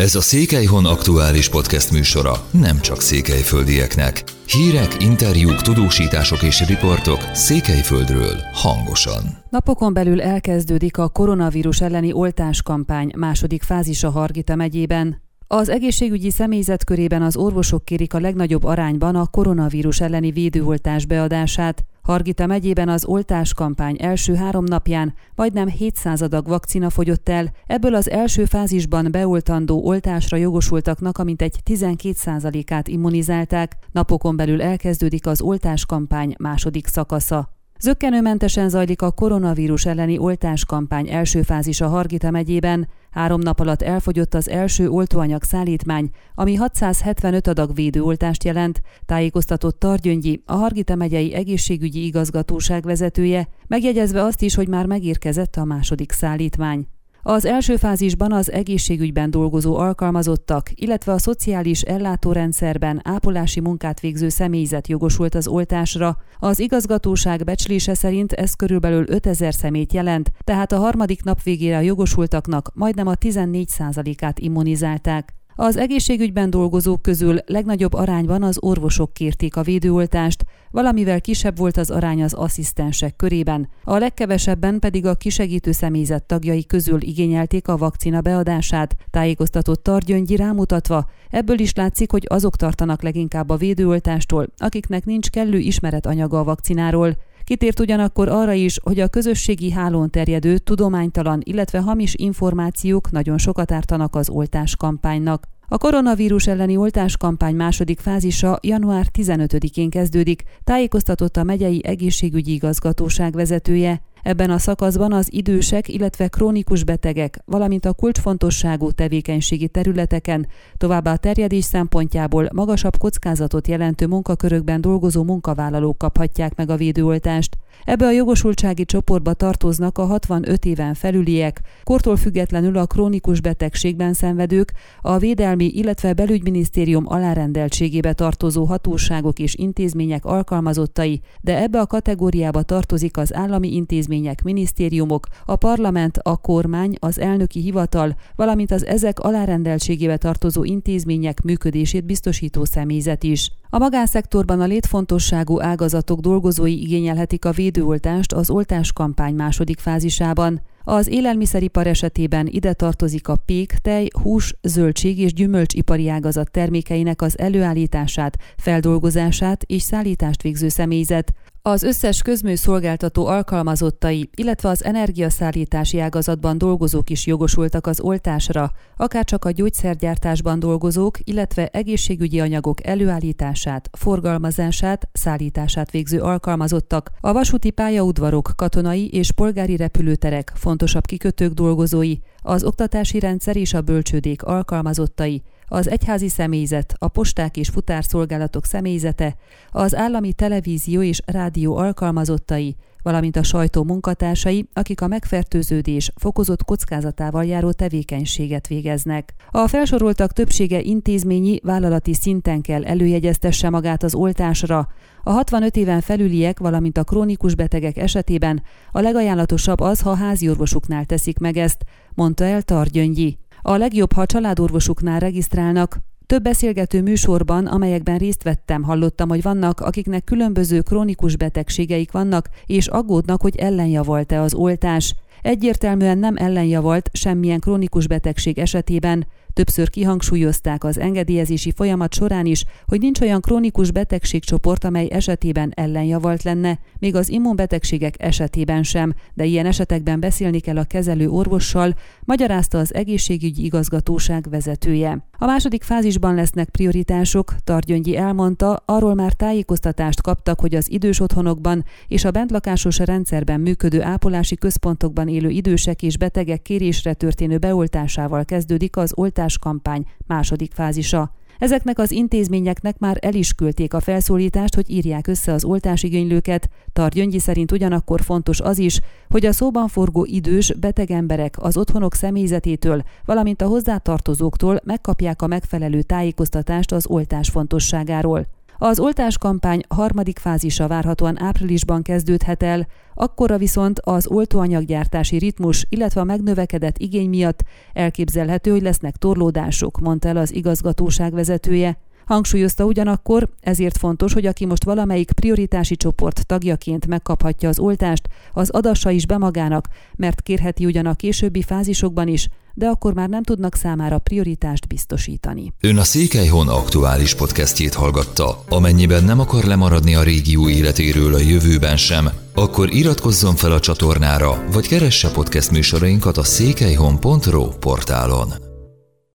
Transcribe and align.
Ez 0.00 0.14
a 0.14 0.20
Székelyhon 0.20 0.86
aktuális 0.86 1.48
podcast 1.48 1.92
műsora 1.92 2.32
nem 2.50 2.80
csak 2.80 3.00
székelyföldieknek. 3.00 4.22
Hírek, 4.46 5.02
interjúk, 5.02 5.62
tudósítások 5.62 6.42
és 6.42 6.66
riportok 6.66 7.18
Székelyföldről 7.32 8.36
hangosan. 8.52 9.22
Napokon 9.50 9.92
belül 9.92 10.22
elkezdődik 10.22 10.98
a 10.98 11.08
koronavírus 11.08 11.80
elleni 11.80 12.12
oltáskampány 12.12 13.12
második 13.16 13.62
fázisa 13.62 14.10
Hargita 14.10 14.54
megyében. 14.54 15.22
Az 15.46 15.68
egészségügyi 15.68 16.30
személyzet 16.30 16.84
körében 16.84 17.22
az 17.22 17.36
orvosok 17.36 17.84
kérik 17.84 18.14
a 18.14 18.20
legnagyobb 18.20 18.64
arányban 18.64 19.16
a 19.16 19.26
koronavírus 19.26 20.00
elleni 20.00 20.30
védőoltás 20.30 21.06
beadását. 21.06 21.84
Hargita 22.02 22.46
megyében 22.46 22.88
az 22.88 23.04
oltáskampány 23.04 23.96
első 24.00 24.34
három 24.34 24.64
napján 24.64 25.14
majdnem 25.34 25.68
700 25.68 26.22
adag 26.22 26.48
vakcina 26.48 26.90
fogyott 26.90 27.28
el, 27.28 27.50
ebből 27.66 27.94
az 27.94 28.10
első 28.10 28.44
fázisban 28.44 29.08
beoltandó 29.10 29.84
oltásra 29.84 30.36
jogosultaknak 30.36 31.18
a 31.18 31.24
mintegy 31.24 31.56
12%-át 31.70 32.88
immunizálták, 32.88 33.76
napokon 33.92 34.36
belül 34.36 34.62
elkezdődik 34.62 35.26
az 35.26 35.40
oltáskampány 35.40 36.34
második 36.38 36.86
szakasza. 36.86 37.59
Zöggenőmentesen 37.82 38.68
zajlik 38.68 39.02
a 39.02 39.10
koronavírus 39.10 39.86
elleni 39.86 40.18
oltáskampány 40.18 41.08
első 41.10 41.42
fázisa 41.42 41.88
Hargita 41.88 42.30
megyében. 42.30 42.88
Három 43.10 43.40
nap 43.40 43.60
alatt 43.60 43.82
elfogyott 43.82 44.34
az 44.34 44.48
első 44.48 44.88
oltóanyag 44.88 45.42
szállítmány, 45.42 46.10
ami 46.34 46.54
675 46.54 47.46
adag 47.46 47.74
védőoltást 47.74 48.44
jelent, 48.44 48.80
tájékoztatott 49.06 49.78
Targyöngyi, 49.78 50.42
a 50.46 50.54
Hargita 50.54 50.94
megyei 50.94 51.34
egészségügyi 51.34 52.04
igazgatóság 52.04 52.82
vezetője, 52.82 53.48
megjegyezve 53.66 54.22
azt 54.22 54.42
is, 54.42 54.54
hogy 54.54 54.68
már 54.68 54.86
megérkezett 54.86 55.56
a 55.56 55.64
második 55.64 56.12
szállítmány. 56.12 56.86
Az 57.22 57.44
első 57.44 57.76
fázisban 57.76 58.32
az 58.32 58.52
egészségügyben 58.52 59.30
dolgozó 59.30 59.76
alkalmazottak, 59.76 60.70
illetve 60.74 61.12
a 61.12 61.18
szociális 61.18 61.80
ellátórendszerben 61.82 63.00
ápolási 63.04 63.60
munkát 63.60 64.00
végző 64.00 64.28
személyzet 64.28 64.88
jogosult 64.88 65.34
az 65.34 65.46
oltásra. 65.46 66.16
Az 66.38 66.58
igazgatóság 66.58 67.44
becslése 67.44 67.94
szerint 67.94 68.32
ez 68.32 68.54
körülbelül 68.54 69.04
5000 69.08 69.54
szemét 69.54 69.92
jelent, 69.92 70.30
tehát 70.44 70.72
a 70.72 70.78
harmadik 70.78 71.22
nap 71.22 71.42
végére 71.42 71.76
a 71.76 71.80
jogosultaknak 71.80 72.70
majdnem 72.74 73.06
a 73.06 73.14
14%-át 73.14 74.38
immunizálták. 74.38 75.39
Az 75.56 75.76
egészségügyben 75.76 76.50
dolgozók 76.50 77.02
közül 77.02 77.38
legnagyobb 77.46 77.92
arányban 77.92 78.42
az 78.42 78.58
orvosok 78.60 79.12
kérték 79.12 79.56
a 79.56 79.62
védőoltást, 79.62 80.44
valamivel 80.70 81.20
kisebb 81.20 81.56
volt 81.56 81.76
az 81.76 81.90
arány 81.90 82.22
az 82.22 82.32
asszisztensek 82.32 83.16
körében, 83.16 83.68
a 83.84 83.96
legkevesebben 83.96 84.78
pedig 84.78 85.06
a 85.06 85.14
kisegítő 85.14 85.72
személyzet 85.72 86.24
tagjai 86.24 86.66
közül 86.66 87.02
igényelték 87.02 87.68
a 87.68 87.76
vakcina 87.76 88.20
beadását, 88.20 88.96
tájékoztatott 89.10 89.82
Targyöngyi 89.82 90.36
rámutatva, 90.36 91.08
ebből 91.30 91.58
is 91.58 91.74
látszik, 91.74 92.10
hogy 92.10 92.26
azok 92.28 92.56
tartanak 92.56 93.02
leginkább 93.02 93.50
a 93.50 93.56
védőoltástól, 93.56 94.46
akiknek 94.56 95.04
nincs 95.04 95.30
kellő 95.30 95.58
ismeretanyaga 95.58 96.38
a 96.38 96.44
vakcináról, 96.44 97.16
Kitért 97.44 97.80
ugyanakkor 97.80 98.28
arra 98.28 98.52
is, 98.52 98.78
hogy 98.82 99.00
a 99.00 99.08
közösségi 99.08 99.70
hálón 99.70 100.10
terjedő, 100.10 100.58
tudománytalan, 100.58 101.40
illetve 101.44 101.80
hamis 101.80 102.14
információk 102.14 103.10
nagyon 103.10 103.38
sokat 103.38 103.72
ártanak 103.72 104.16
az 104.16 104.28
oltás 104.28 104.76
kampánynak. 104.76 105.46
A 105.72 105.78
koronavírus 105.78 106.46
elleni 106.46 106.76
oltáskampány 106.76 107.54
második 107.54 108.00
fázisa 108.00 108.58
január 108.62 109.06
15-én 109.18 109.90
kezdődik, 109.90 110.42
tájékoztatott 110.64 111.36
a 111.36 111.42
megyei 111.42 111.80
egészségügyi 111.84 112.52
igazgatóság 112.52 113.32
vezetője. 113.32 114.00
Ebben 114.22 114.50
a 114.50 114.58
szakaszban 114.58 115.12
az 115.12 115.32
idősek, 115.32 115.88
illetve 115.88 116.28
krónikus 116.28 116.84
betegek, 116.84 117.38
valamint 117.44 117.84
a 117.84 117.92
kulcsfontosságú 117.92 118.90
tevékenységi 118.90 119.68
területeken, 119.68 120.46
továbbá 120.76 121.12
a 121.12 121.16
terjedés 121.16 121.64
szempontjából 121.64 122.48
magasabb 122.52 122.96
kockázatot 122.96 123.68
jelentő 123.68 124.06
munkakörökben 124.06 124.80
dolgozó 124.80 125.22
munkavállalók 125.22 125.98
kaphatják 125.98 126.56
meg 126.56 126.70
a 126.70 126.76
védőoltást. 126.76 127.56
Ebbe 127.84 128.06
a 128.06 128.10
jogosultsági 128.10 128.84
csoportba 128.84 129.32
tartoznak 129.32 129.98
a 129.98 130.04
65 130.04 130.64
éven 130.64 130.94
felüliek, 130.94 131.60
kortól 131.84 132.16
függetlenül 132.16 132.76
a 132.76 132.86
krónikus 132.86 133.40
betegségben 133.40 134.12
szenvedők, 134.12 134.72
a 135.00 135.18
Védelmi, 135.18 135.64
illetve 135.64 136.12
Belügyminisztérium 136.12 137.04
alárendeltségébe 137.06 138.12
tartozó 138.12 138.64
hatóságok 138.64 139.38
és 139.38 139.54
intézmények 139.54 140.24
alkalmazottai, 140.24 141.20
de 141.40 141.62
ebbe 141.62 141.80
a 141.80 141.86
kategóriába 141.86 142.62
tartozik 142.62 143.16
az 143.16 143.34
állami 143.34 143.74
intézmények, 143.74 144.42
minisztériumok, 144.42 145.26
a 145.44 145.56
parlament, 145.56 146.18
a 146.18 146.36
kormány, 146.36 146.94
az 146.98 147.18
elnöki 147.18 147.60
hivatal, 147.60 148.14
valamint 148.36 148.70
az 148.70 148.86
ezek 148.86 149.18
alárendeltségébe 149.18 150.16
tartozó 150.16 150.64
intézmények 150.64 151.42
működését 151.42 152.04
biztosító 152.04 152.64
személyzet 152.64 153.22
is. 153.22 153.50
A 153.72 153.78
magánszektorban 153.78 154.60
a 154.60 154.64
létfontosságú 154.64 155.60
ágazatok 155.60 156.20
dolgozói 156.20 156.82
igényelhetik 156.82 157.44
a 157.44 157.50
védőoltást 157.50 158.32
az 158.32 158.50
oltáskampány 158.50 159.34
második 159.34 159.78
fázisában. 159.78 160.62
Az 160.84 161.08
élelmiszeripar 161.08 161.86
esetében 161.86 162.46
ide 162.46 162.72
tartozik 162.72 163.28
a 163.28 163.36
pék, 163.36 163.72
tej, 163.82 164.08
hús, 164.22 164.54
zöldség 164.62 165.18
és 165.18 165.32
gyümölcsipari 165.32 166.08
ágazat 166.08 166.50
termékeinek 166.50 167.22
az 167.22 167.38
előállítását, 167.38 168.36
feldolgozását 168.56 169.62
és 169.66 169.82
szállítást 169.82 170.42
végző 170.42 170.68
személyzet, 170.68 171.32
az 171.62 171.82
összes 171.82 172.22
közműszolgáltató 172.22 173.26
alkalmazottai, 173.26 174.30
illetve 174.34 174.68
az 174.68 174.84
energiaszállítási 174.84 175.98
ágazatban 176.00 176.58
dolgozók 176.58 177.10
is 177.10 177.26
jogosultak 177.26 177.86
az 177.86 178.00
oltásra, 178.00 178.72
akárcsak 178.96 179.44
a 179.44 179.50
gyógyszergyártásban 179.50 180.58
dolgozók, 180.58 181.18
illetve 181.24 181.66
egészségügyi 181.66 182.40
anyagok 182.40 182.86
előállítását, 182.86 183.90
forgalmazását, 183.92 185.08
szállítását 185.12 185.90
végző 185.90 186.20
alkalmazottak, 186.20 187.10
a 187.20 187.32
vasúti 187.32 187.70
pályaudvarok, 187.70 188.52
katonai 188.56 189.08
és 189.08 189.32
polgári 189.32 189.76
repülőterek, 189.76 190.52
fontosabb 190.54 191.06
kikötők 191.06 191.52
dolgozói, 191.52 192.14
az 192.42 192.64
oktatási 192.64 193.18
rendszer 193.18 193.56
és 193.56 193.74
a 193.74 193.80
bölcsődék 193.80 194.42
alkalmazottai, 194.42 195.42
az 195.72 195.88
egyházi 195.88 196.28
személyzet, 196.28 196.94
a 196.98 197.08
posták 197.08 197.56
és 197.56 197.68
futárszolgálatok 197.68 198.64
személyzete, 198.64 199.36
az 199.70 199.94
állami 199.94 200.32
televízió 200.32 201.02
és 201.02 201.22
rádió 201.26 201.76
alkalmazottai, 201.76 202.76
valamint 203.02 203.36
a 203.36 203.42
sajtó 203.42 203.84
munkatársai, 203.84 204.68
akik 204.72 205.00
a 205.00 205.06
megfertőződés 205.06 206.12
fokozott 206.16 206.64
kockázatával 206.64 207.44
járó 207.44 207.72
tevékenységet 207.72 208.66
végeznek. 208.66 209.34
A 209.50 209.66
felsoroltak 209.66 210.32
többsége 210.32 210.80
intézményi, 210.80 211.60
vállalati 211.62 212.14
szinten 212.14 212.60
kell 212.60 212.84
előjegyeztesse 212.84 213.70
magát 213.70 214.02
az 214.02 214.14
oltásra. 214.14 214.88
A 215.22 215.30
65 215.30 215.76
éven 215.76 216.00
felüliek, 216.00 216.58
valamint 216.58 216.98
a 216.98 217.04
krónikus 217.04 217.54
betegek 217.54 217.96
esetében 217.96 218.62
a 218.92 219.00
legajánlatosabb 219.00 219.80
az, 219.80 220.00
ha 220.00 220.14
háziorvosuknál 220.14 221.04
teszik 221.04 221.38
meg 221.38 221.56
ezt, 221.56 221.84
mondta 222.14 222.44
el 222.44 222.62
Targyöngyi. 222.62 223.38
A 223.62 223.76
legjobb, 223.76 224.12
ha 224.12 224.20
a 224.20 224.26
családorvosuknál 224.26 225.18
regisztrálnak, 225.18 225.98
több 226.26 226.42
beszélgető 226.42 227.02
műsorban, 227.02 227.66
amelyekben 227.66 228.18
részt 228.18 228.42
vettem, 228.42 228.82
hallottam, 228.82 229.28
hogy 229.28 229.42
vannak, 229.42 229.80
akiknek 229.80 230.24
különböző 230.24 230.80
krónikus 230.80 231.36
betegségeik 231.36 232.12
vannak, 232.12 232.48
és 232.66 232.86
aggódnak, 232.86 233.40
hogy 233.40 233.56
ellenjavalt-e 233.56 234.40
az 234.40 234.54
oltás. 234.54 235.14
Egyértelműen 235.42 236.18
nem 236.18 236.36
ellenjavalt 236.36 237.10
semmilyen 237.12 237.60
krónikus 237.60 238.06
betegség 238.06 238.58
esetében, 238.58 239.26
Többször 239.52 239.90
kihangsúlyozták 239.90 240.84
az 240.84 240.98
engedélyezési 240.98 241.72
folyamat 241.76 242.14
során 242.14 242.46
is, 242.46 242.64
hogy 242.86 243.00
nincs 243.00 243.20
olyan 243.20 243.40
krónikus 243.40 243.90
betegségcsoport, 243.90 244.84
amely 244.84 245.08
esetében 245.10 245.72
ellenjavalt 245.74 246.42
lenne, 246.42 246.78
még 246.98 247.14
az 247.14 247.28
immunbetegségek 247.28 248.14
esetében 248.18 248.82
sem, 248.82 249.14
de 249.34 249.44
ilyen 249.44 249.66
esetekben 249.66 250.20
beszélni 250.20 250.60
kell 250.60 250.76
a 250.78 250.84
kezelő 250.84 251.28
orvossal, 251.28 251.94
magyarázta 252.24 252.78
az 252.78 252.94
egészségügyi 252.94 253.64
igazgatóság 253.64 254.46
vezetője. 254.50 255.28
A 255.42 255.46
második 255.46 255.82
fázisban 255.82 256.34
lesznek 256.34 256.68
prioritások, 256.68 257.54
Targyöngyi 257.64 258.16
elmondta, 258.16 258.82
arról 258.84 259.14
már 259.14 259.32
tájékoztatást 259.32 260.22
kaptak, 260.22 260.60
hogy 260.60 260.74
az 260.74 260.90
idős 260.90 261.20
otthonokban 261.20 261.84
és 262.08 262.24
a 262.24 262.30
bentlakásos 262.30 262.98
rendszerben 262.98 263.60
működő 263.60 264.02
ápolási 264.02 264.56
központokban 264.56 265.28
élő 265.28 265.48
idősek 265.48 266.02
és 266.02 266.18
betegek 266.18 266.62
kérésre 266.62 267.14
történő 267.14 267.58
beoltásával 267.58 268.44
kezdődik 268.44 268.96
az 268.96 269.12
oltás 269.14 269.39
kampány 269.48 270.06
második 270.26 270.72
fázisa. 270.72 271.32
Ezeknek 271.60 271.98
az 271.98 272.10
intézményeknek 272.10 272.98
már 272.98 273.18
el 273.20 273.34
is 273.34 273.52
küldték 273.52 273.94
a 273.94 274.00
felszólítást, 274.00 274.74
hogy 274.74 274.90
írják 274.90 275.26
össze 275.26 275.52
az 275.52 275.64
oltásigénylőket. 275.64 276.68
Targyöngyi 276.92 277.38
szerint 277.38 277.72
ugyanakkor 277.72 278.20
fontos 278.20 278.60
az 278.60 278.78
is, 278.78 279.00
hogy 279.28 279.46
a 279.46 279.52
szóban 279.52 279.88
forgó 279.88 280.24
idős, 280.24 280.74
beteg 280.78 281.10
emberek 281.10 281.56
az 281.58 281.76
otthonok 281.76 282.14
személyzetétől, 282.14 283.02
valamint 283.24 283.62
a 283.62 283.66
hozzátartozóktól 283.66 284.80
megkapják 284.84 285.42
a 285.42 285.46
megfelelő 285.46 286.02
tájékoztatást 286.02 286.92
az 286.92 287.06
oltás 287.06 287.48
fontosságáról. 287.48 288.46
Az 288.82 288.98
oltáskampány 288.98 289.80
harmadik 289.88 290.38
fázisa 290.38 290.86
várhatóan 290.86 291.42
áprilisban 291.42 292.02
kezdődhet 292.02 292.62
el, 292.62 292.86
akkora 293.14 293.58
viszont 293.58 293.98
az 293.98 294.26
oltóanyaggyártási 294.26 295.38
ritmus, 295.38 295.86
illetve 295.88 296.20
a 296.20 296.24
megnövekedett 296.24 296.98
igény 296.98 297.28
miatt 297.28 297.64
elképzelhető, 297.92 298.70
hogy 298.70 298.82
lesznek 298.82 299.16
torlódások, 299.16 299.98
mondta 299.98 300.28
el 300.28 300.36
az 300.36 300.54
igazgatóság 300.54 301.32
vezetője. 301.32 301.98
Hangsúlyozta 302.30 302.84
ugyanakkor, 302.84 303.48
ezért 303.60 303.98
fontos, 303.98 304.32
hogy 304.32 304.46
aki 304.46 304.66
most 304.66 304.84
valamelyik 304.84 305.32
prioritási 305.32 305.96
csoport 305.96 306.46
tagjaként 306.46 307.06
megkaphatja 307.06 307.68
az 307.68 307.78
oltást, 307.78 308.28
az 308.52 308.70
adassa 308.70 309.10
is 309.10 309.26
be 309.26 309.38
magának, 309.38 309.88
mert 310.16 310.40
kérheti 310.40 310.84
ugyan 310.84 311.06
a 311.06 311.14
későbbi 311.14 311.62
fázisokban 311.62 312.28
is, 312.28 312.48
de 312.74 312.86
akkor 312.86 313.14
már 313.14 313.28
nem 313.28 313.42
tudnak 313.42 313.74
számára 313.74 314.18
prioritást 314.18 314.88
biztosítani. 314.88 315.72
Ön 315.80 315.96
a 315.96 316.02
Székelyhon 316.02 316.68
aktuális 316.68 317.34
podcastjét 317.34 317.94
hallgatta. 317.94 318.64
Amennyiben 318.68 319.24
nem 319.24 319.40
akar 319.40 319.64
lemaradni 319.64 320.14
a 320.14 320.22
régió 320.22 320.68
életéről 320.68 321.34
a 321.34 321.38
jövőben 321.38 321.96
sem, 321.96 322.28
akkor 322.54 322.94
iratkozzon 322.94 323.56
fel 323.56 323.72
a 323.72 323.80
csatornára, 323.80 324.64
vagy 324.72 324.88
keresse 324.88 325.30
podcast 325.30 325.70
műsorainkat 325.70 326.36
a 326.36 326.44
székelyhon.pro 326.44 327.68
portálon. 327.68 328.69